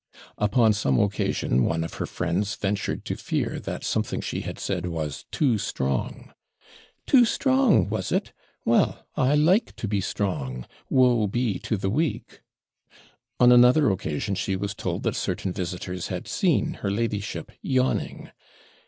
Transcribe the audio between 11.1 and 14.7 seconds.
be to the weak.' On another occasion she